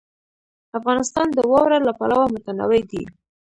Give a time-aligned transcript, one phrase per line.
[0.77, 3.03] افغانستان د واوره له پلوه متنوع دی.